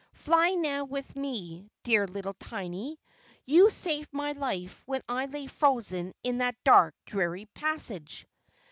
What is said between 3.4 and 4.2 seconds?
You saved